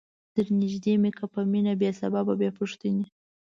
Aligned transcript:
در 0.35 0.47
نیژدې 0.61 0.93
می 1.01 1.11
که 1.17 1.25
په 1.33 1.41
مینه 1.51 1.73
بې 1.79 1.89
سببه 1.99 2.33
بې 2.39 2.49
پوښتنی 2.57 3.05